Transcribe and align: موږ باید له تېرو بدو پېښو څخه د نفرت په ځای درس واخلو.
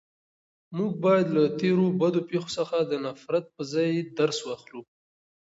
موږ 0.77 0.91
باید 1.05 1.27
له 1.35 1.43
تېرو 1.59 1.87
بدو 1.99 2.21
پېښو 2.29 2.49
څخه 2.57 2.77
د 2.81 2.93
نفرت 3.05 3.45
په 3.55 3.61
ځای 3.73 3.91
درس 4.17 4.39
واخلو. 4.43 4.81